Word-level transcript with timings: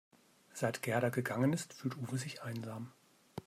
Seit 0.51 0.81
Gerda 0.81 1.09
gegangen 1.09 1.53
ist, 1.53 1.73
fühlt 1.73 1.95
Uwe 1.95 2.17
sich 2.17 2.41
einsam. 2.41 2.91